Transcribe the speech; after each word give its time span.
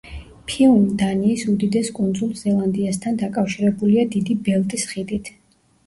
ფიუნი 0.51 0.95
დანიის 1.01 1.43
უდიდეს 1.51 1.93
კუნძულ 1.99 2.33
ზელანდიასთან 2.41 3.23
დაკავშირებულია 3.23 4.11
დიდი 4.19 4.43
ბელტის 4.49 4.93
ხიდით. 4.95 5.37